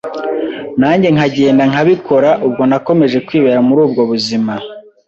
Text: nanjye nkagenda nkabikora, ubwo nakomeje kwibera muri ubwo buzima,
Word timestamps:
nanjye 0.81 1.07
nkagenda 1.15 1.63
nkabikora, 1.71 2.29
ubwo 2.45 2.63
nakomeje 2.69 3.17
kwibera 3.27 3.59
muri 3.67 3.79
ubwo 3.87 4.01
buzima, 4.09 4.53